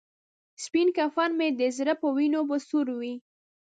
[0.63, 3.13] سپین کفن مې د زړه په وینو به سور وي.